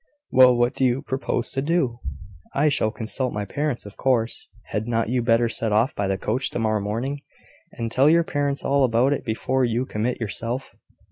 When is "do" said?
0.73-0.83, 1.61-1.99